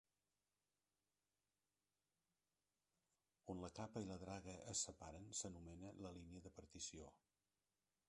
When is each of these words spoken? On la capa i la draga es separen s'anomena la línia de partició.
On 3.55 3.63
la 3.67 3.71
capa 3.81 4.05
i 4.05 4.11
la 4.13 4.19
draga 4.27 4.59
es 4.75 4.83
separen 4.89 5.33
s'anomena 5.43 5.97
la 6.07 6.17
línia 6.21 6.47
de 6.49 6.57
partició. 6.61 7.17